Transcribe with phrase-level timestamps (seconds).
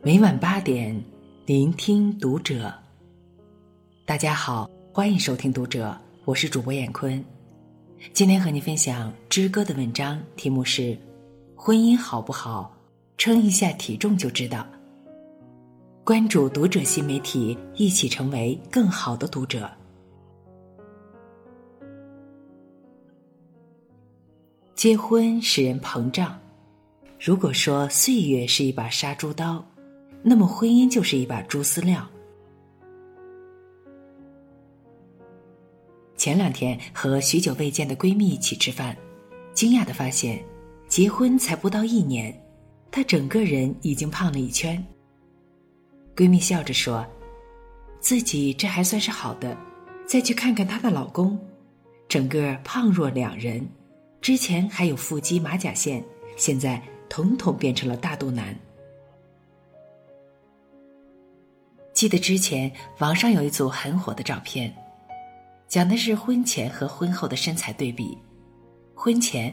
[0.00, 0.96] 每晚八点，
[1.44, 2.72] 聆听读者。
[4.06, 7.22] 大家好，欢迎收听读者，我是主播闫坤。
[8.12, 10.82] 今天和你分享之歌的文章，题目是
[11.56, 12.72] 《婚姻好不好，
[13.16, 14.60] 称一下体重就知道》。
[16.04, 19.68] 关注读者新媒体，一起成为更好的读者。
[24.76, 26.38] 结婚使人膨胀。
[27.18, 29.62] 如果说岁月是一把杀猪刀，
[30.22, 32.06] 那么婚姻就是一把猪饲料。
[36.16, 38.96] 前两天和许久未见的闺蜜一起吃饭，
[39.54, 40.44] 惊讶的发现，
[40.88, 42.36] 结婚才不到一年，
[42.90, 44.84] 她整个人已经胖了一圈。
[46.16, 47.06] 闺蜜笑着说
[48.00, 49.56] ：“自己这还算是好的，
[50.04, 51.38] 再去看看她的老公，
[52.08, 53.64] 整个胖若两人。”
[54.20, 56.04] 之前还有腹肌、马甲线，
[56.36, 58.52] 现在统统变成了大肚腩。
[61.98, 64.72] 记得之前网上有一组很火的照片，
[65.66, 68.16] 讲的是婚前和婚后的身材对比。
[68.94, 69.52] 婚前，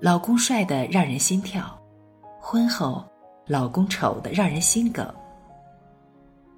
[0.00, 1.62] 老公帅的让人心跳；
[2.40, 3.06] 婚后，
[3.46, 5.14] 老公丑的让人心梗。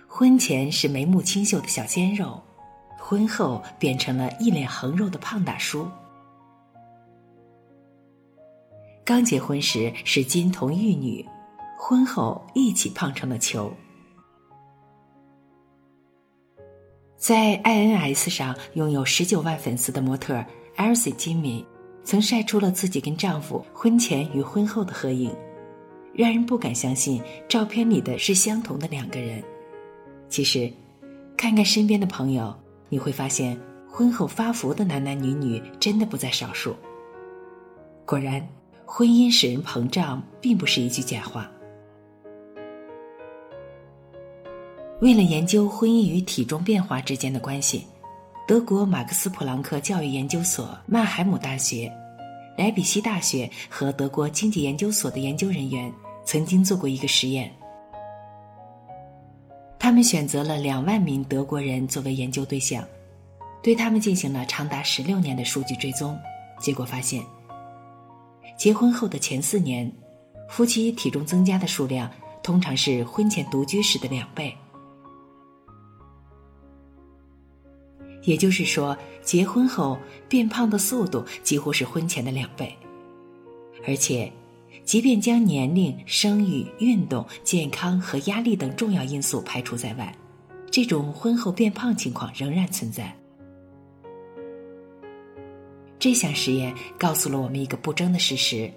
[0.06, 2.40] 婚前是眉目清秀的小鲜肉，
[2.96, 5.88] 婚后变成了一脸横肉的胖大叔。
[9.04, 11.28] 刚结婚时是金童玉女，
[11.76, 13.74] 婚后一起胖成了球。
[17.20, 20.42] 在 INS 上拥有十九万粉丝的模特
[20.78, 21.62] Elsie 金敏，
[22.02, 25.30] 曾晒出了自己跟丈夫婚前与婚后的合影，
[26.14, 29.44] 让人不敢相信照片里的是相同的两个人。
[30.30, 30.72] 其实，
[31.36, 33.54] 看看身边的朋友，你会发现
[33.86, 36.74] 婚后发福的男男女女真的不在少数。
[38.06, 38.42] 果然。
[38.92, 41.48] 婚姻使人膨胀，并不是一句假话。
[45.00, 47.86] 为了研究婚姻与体重变化之间的关系，
[48.46, 51.90] 德国马克思普朗克教育研究所、曼海姆大学、
[52.58, 55.90] 莱比锡大学和德国经济研究所的研究人员
[56.26, 57.50] 曾经做过一个实验。
[59.78, 62.84] 他们选择了两万名德国人作为研究对象，
[63.62, 66.14] 对他们进行了长达十六年的数据追踪，
[66.60, 67.24] 结果发现。
[68.58, 69.90] 结婚后的前四年，
[70.50, 72.10] 夫妻体重增加的数量
[72.42, 74.54] 通常是婚前独居时的两倍。
[78.22, 79.98] 也就是说，结婚后
[80.28, 82.74] 变胖的速度几乎是婚前的两倍。
[83.86, 84.30] 而且，
[84.84, 90.14] 即便将年龄、生育、运动、健康和压力等重要因素排除在外，
[90.70, 93.16] 这种婚后变胖情况仍然存在。
[95.98, 98.70] 这项实验告诉了我们一个不争的事实：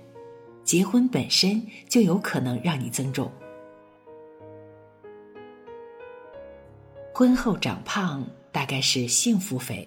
[0.63, 3.31] 结婚本身就有可能让你增重。
[7.13, 9.85] 婚后长胖大概是幸福肥。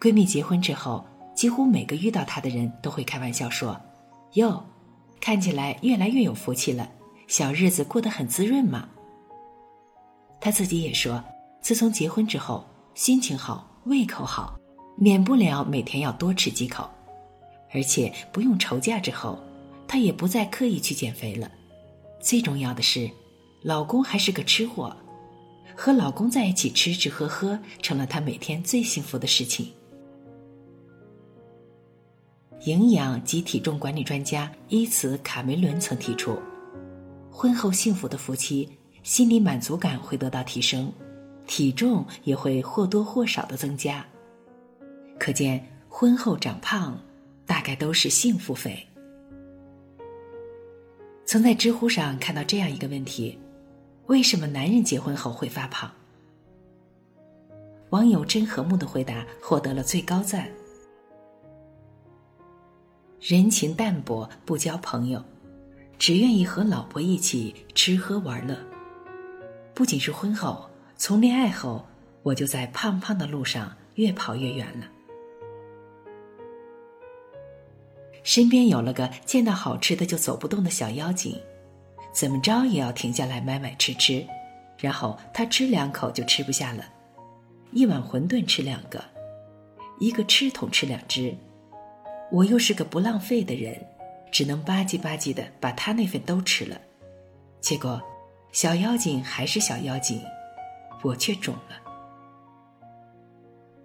[0.00, 1.04] 闺蜜结婚之后，
[1.34, 3.80] 几乎每个遇到她的人都会开玩笑说
[4.34, 4.62] ：“哟，
[5.20, 6.88] 看起来越来越有福气了，
[7.26, 8.88] 小日子过得很滋润嘛。”
[10.38, 11.22] 她自己也说，
[11.60, 12.64] 自从结婚之后，
[12.94, 14.58] 心情好，胃口好。
[14.94, 16.88] 免不了每天要多吃几口，
[17.72, 19.38] 而且不用愁嫁之后，
[19.88, 21.50] 她也不再刻意去减肥了。
[22.20, 23.10] 最重要的是，
[23.62, 24.94] 老公还是个吃货，
[25.76, 29.72] 和老公在一起吃吃喝喝成了她每天最幸福的事情。
[32.64, 36.38] 营养及体重管理专家伊茨卡梅伦曾提出，
[37.30, 38.68] 婚后幸福的夫妻
[39.02, 40.92] 心理满足感会得到提升，
[41.46, 44.06] 体重也会或多或少的增加。
[45.18, 46.96] 可见，婚后长胖，
[47.44, 48.86] 大概都是幸福肥。
[51.24, 53.36] 曾在知乎上看到这样一个问题：
[54.12, 55.90] 为什么男人结婚后会发胖？
[57.88, 60.50] 网友真和睦的回答获得了最高赞：
[63.18, 65.24] 人情淡薄，不交朋友，
[65.98, 68.54] 只愿意和老婆一起吃喝玩乐。
[69.72, 70.68] 不仅是婚后，
[70.98, 71.82] 从恋爱后，
[72.22, 74.86] 我就在胖胖的路上越跑越远了。
[78.22, 81.40] 身边有了个见到好吃的就走不动的小妖精，
[82.12, 84.24] 怎么着也要停下来买买吃吃，
[84.78, 86.84] 然后他吃两口就吃不下了，
[87.72, 89.02] 一碗馄饨吃两个，
[89.98, 91.34] 一个吃桶吃两只，
[92.30, 93.74] 我又是个不浪费的人，
[94.30, 96.80] 只能吧唧吧唧的把他那份都吃了，
[97.60, 98.00] 结果
[98.52, 100.22] 小妖精还是小妖精，
[101.02, 101.80] 我却肿了。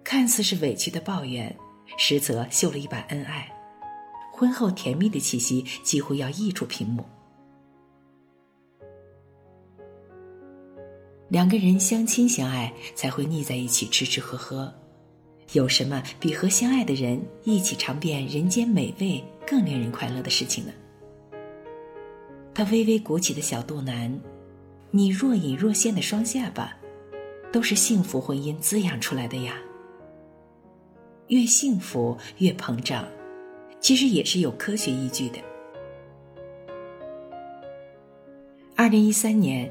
[0.04, 1.54] 看似是委屈的抱怨，
[1.96, 3.50] 实则秀了一把恩爱。
[4.32, 7.04] 婚后甜蜜的气息几乎要溢出屏幕。
[11.28, 14.72] 两个人相亲相爱，才会腻在一起吃吃喝喝。
[15.52, 20.72] 有什么比和相爱的人一起尝遍人间美味更令人快乐的事情呢？
[22.54, 24.18] 他微微鼓起的小肚腩，
[24.90, 26.74] 你若隐若现的双下巴，
[27.52, 29.54] 都是幸福婚姻滋养出来的呀。
[31.28, 33.06] 越幸福越膨胀，
[33.80, 35.38] 其实也是有科学依据的。
[38.74, 39.70] 二零一三年，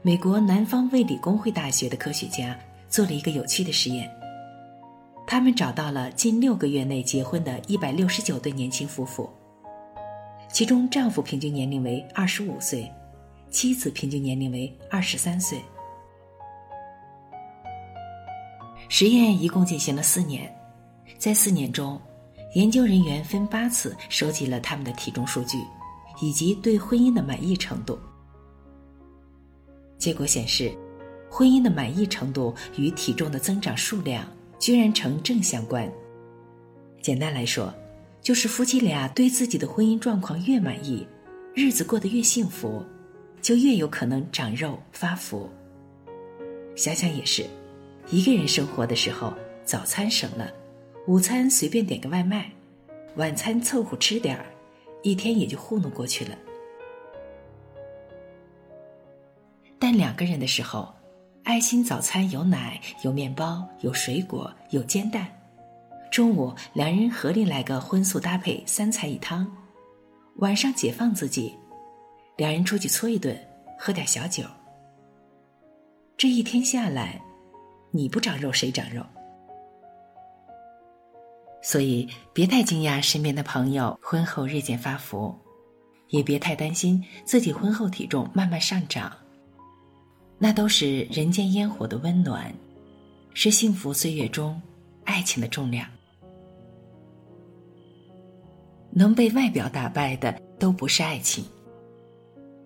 [0.00, 2.56] 美国南方卫理公会大学的科学家
[2.88, 4.08] 做了一个有趣的实验。
[5.26, 9.28] 他们找到了近六个月内结婚的一百六十九对年轻夫妇，
[10.50, 12.90] 其中丈夫平均年龄为二十五岁，
[13.50, 15.60] 妻子平均年龄为二十三岁。
[18.88, 20.50] 实验一共进行了四年，
[21.18, 22.00] 在四年中，
[22.54, 25.58] 研究人员分八次收集了他们的体重数据，
[26.22, 27.98] 以及对婚姻的满意程度。
[29.98, 30.72] 结果显示，
[31.28, 34.26] 婚姻的满意程度与体重的增长数量。
[34.58, 35.88] 居然成正相关。
[37.00, 37.72] 简单来说，
[38.20, 41.06] 就是夫妻俩对自己的婚姻状况越满意，
[41.54, 42.84] 日子过得越幸福，
[43.40, 45.48] 就越有可能长肉发福。
[46.74, 47.46] 想想也是，
[48.10, 49.32] 一个人生活的时候，
[49.64, 50.52] 早餐省了，
[51.06, 52.50] 午餐随便点个外卖，
[53.14, 54.46] 晚餐凑合吃点儿，
[55.04, 56.36] 一天也就糊弄过去了。
[59.78, 60.94] 但两个人的时候。
[61.44, 65.26] 爱心早餐有奶、有面包、有水果、有煎蛋。
[66.12, 69.50] 中午两人合力来个荤素搭配三菜一汤。
[70.36, 71.56] 晚上解放自己，
[72.36, 73.34] 两人出去搓一顿，
[73.78, 74.44] 喝点小酒。
[76.18, 77.18] 这一天下来，
[77.92, 79.02] 你不长肉谁长肉？
[81.62, 85.34] 所以别太惊讶身边的朋友婚后日渐发福，
[86.08, 89.10] 也别太担心自己婚后体重慢慢上涨。
[90.38, 92.54] 那都是人间烟火的温暖，
[93.34, 94.60] 是幸福岁月中
[95.04, 95.84] 爱情的重量。
[98.90, 101.44] 能被外表打败的都不是爱情。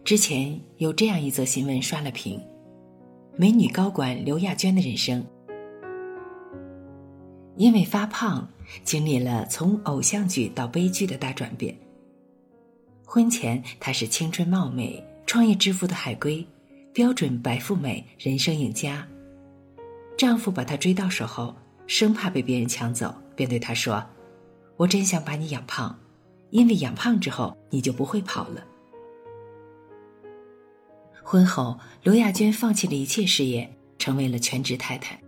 [0.04, 2.40] 之前有这样一则新闻刷了屏：
[3.36, 5.24] 美女高管刘亚娟的人生，
[7.56, 8.46] 因为发胖，
[8.84, 11.74] 经历了从偶像剧到悲剧的大转变。
[13.06, 16.46] 婚前她是青春貌美、创业致富的海归。
[16.92, 19.08] 标准白富美，人生赢家。
[20.18, 21.54] 丈夫把她追到手后，
[21.86, 24.04] 生怕被别人抢走，便对她说
[24.76, 25.98] ：“我真想把你养胖，
[26.50, 28.62] 因为养胖之后你就不会跑了。”
[31.24, 35.18] 婚后，刘亚娟放弃了一切事业，成为了全职太太，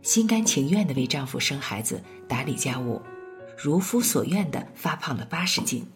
[0.00, 3.02] 心甘情愿的为丈夫生孩子、打理家务，
[3.58, 5.86] 如夫所愿的发胖了八十斤。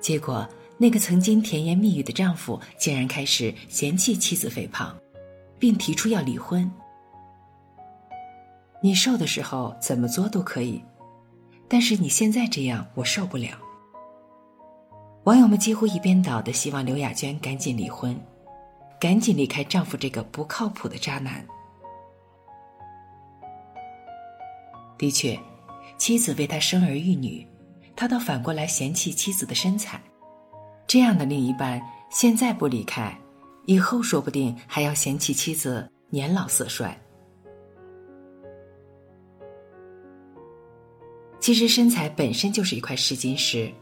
[0.00, 0.48] 结果。
[0.78, 4.94] 那个曾经甜言蜜语的丈夫，竟然开始嫌弃妻子肥胖，
[5.58, 6.70] 并提出要离婚。
[8.82, 10.82] 你瘦的时候怎么做都可以，
[11.66, 13.58] 但是你现在这样，我受不了。
[15.24, 18.14] 网友们几乎一边倒的希望刘亚娟赶紧离婚，
[19.00, 21.44] 赶紧离开丈夫这个不靠谱的渣男。
[24.98, 25.38] 的确，
[25.96, 27.46] 妻子为他生儿育女，
[27.96, 30.00] 他倒反过来嫌弃妻子的身材。
[30.86, 33.12] 这样的另一半，现在不离开，
[33.64, 36.96] 以后说不定还要嫌弃妻子年老色衰。
[41.40, 43.72] 其实身材本身就是一块试金石，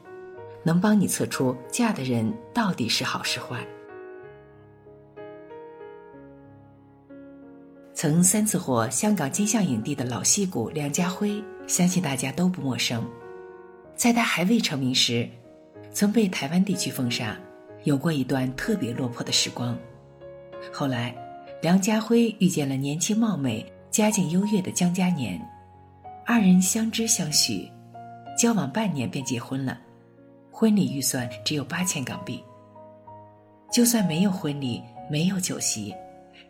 [0.62, 3.66] 能帮你测出嫁的人到底是好是坏。
[7.92, 13.06] 曾三次获香港金像影帝的老戏骨梁家辉，相信大家都不陌生。
[13.94, 15.28] 在他还未成名时。
[15.94, 17.38] 曾被台湾地区封杀，
[17.84, 19.78] 有过一段特别落魄的时光。
[20.72, 21.14] 后来，
[21.62, 25.40] 梁家辉遇见了年轻貌美、家境优越的江嘉年，
[26.26, 27.70] 二人相知相许，
[28.36, 29.78] 交往半年便结婚了。
[30.50, 32.42] 婚礼预算只有八千港币。
[33.70, 35.94] 就算没有婚礼，没有酒席，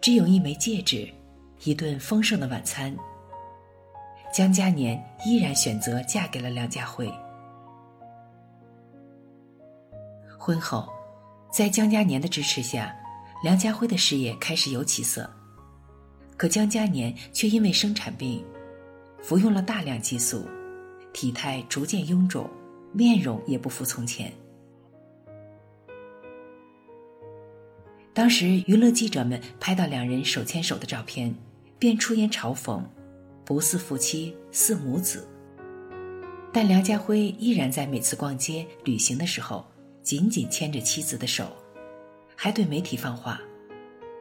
[0.00, 1.06] 只有一枚戒指，
[1.64, 2.96] 一顿丰盛的晚餐，
[4.32, 7.12] 江嘉年依然选择嫁给了梁家辉。
[10.44, 10.86] 婚后，
[11.50, 12.94] 在江嘉年的支持下，
[13.42, 15.26] 梁家辉的事业开始有起色。
[16.36, 18.44] 可江嘉年却因为生产病，
[19.22, 20.46] 服用了大量激素，
[21.14, 22.46] 体态逐渐臃肿，
[22.92, 24.30] 面容也不复从前。
[28.12, 31.34] 当时娱乐记者们拍到两人手牵手的照片，
[31.78, 32.82] 便出言嘲讽
[33.46, 35.26] ：“不似夫妻，似母子。”
[36.52, 39.64] 但梁家辉依然在每次逛街、旅行的时候。
[40.04, 41.50] 紧紧牵着妻子的手，
[42.36, 43.40] 还对媒体放话：“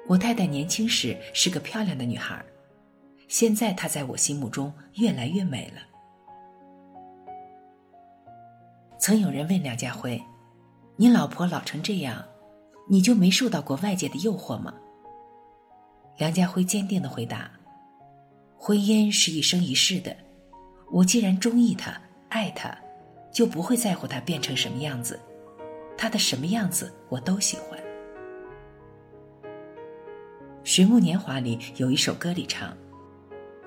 [0.08, 2.44] 我太太年轻时是个漂亮的女孩，
[3.28, 5.82] 现在她在我心目中越来越美了。”
[8.98, 10.24] 曾有人问梁家辉
[10.96, 12.24] ：“你老婆老成这样，
[12.90, 14.74] 你就没受到过外界的诱惑吗？”
[16.18, 17.52] 梁家辉坚定的回答
[18.56, 20.16] ：“婚姻是一生一世的，
[20.90, 22.00] 我既然中意她、
[22.30, 22.74] 爱她，
[23.34, 25.20] 就不会在乎她变成什么样子，
[25.98, 27.80] 他的什么样子我都喜欢。”
[30.66, 32.76] 《水木年华》里有一首歌里唱：“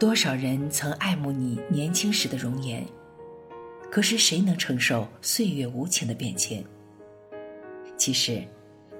[0.00, 2.84] 多少人曾爱慕你年轻时的容颜，
[3.90, 6.64] 可是谁能承受岁月无情的变迁？”
[7.98, 8.42] 其实，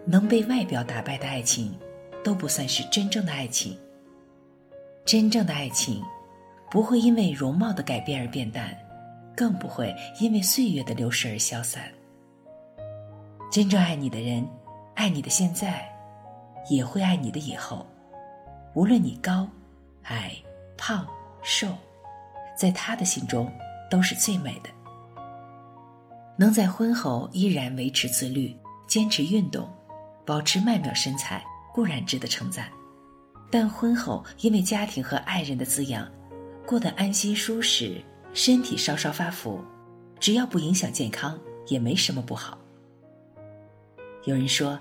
[0.05, 1.75] 能被外表打败的爱情，
[2.23, 3.77] 都不算是真正的爱情。
[5.05, 6.03] 真正的爱情，
[6.71, 8.77] 不会因为容貌的改变而变淡，
[9.37, 11.91] 更不会因为岁月的流逝而消散。
[13.57, 14.47] 真正爱你的人，
[14.97, 15.91] 爱你的现在。
[16.69, 17.87] 也会爱你的以后，
[18.75, 19.49] 无论你高、
[20.03, 20.37] 矮、
[20.77, 21.07] 胖、
[21.43, 21.69] 瘦，
[22.55, 23.51] 在他的心中
[23.91, 24.69] 都是最美的。
[26.37, 28.55] 能在婚后依然维持自律、
[28.87, 29.67] 坚持运动、
[30.27, 32.67] 保持曼妙身材，固然值得称赞；
[33.51, 36.07] 但婚后因为家庭和爱人的滋养，
[36.67, 39.65] 过得安心舒适，身体稍稍发福，
[40.21, 42.59] 只要不影响健康，也没什么不好。
[44.27, 44.79] 有人说。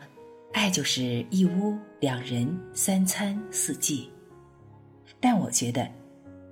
[0.54, 4.10] 爱就是一屋两人三餐四季，
[5.20, 5.86] 但我觉得，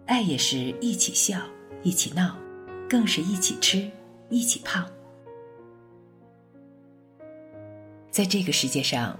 [0.05, 1.39] 爱也是一起笑
[1.83, 2.35] 一起闹，
[2.89, 3.89] 更是一起吃
[4.27, 4.85] 一起胖。
[8.11, 9.17] 在这个世界上，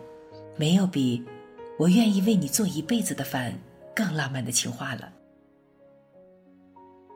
[0.58, 1.24] 没有比
[1.80, 3.58] “我愿意为你做一辈子的饭”
[3.96, 5.14] 更浪漫的情话了。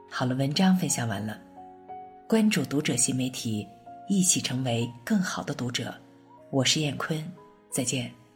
[0.10, 1.38] 好了，文章分享完了，
[2.30, 3.68] 关注读者新媒体，
[4.08, 5.94] 一起成为更好的读者。
[6.50, 7.22] 我是燕坤。
[7.70, 8.27] 再见。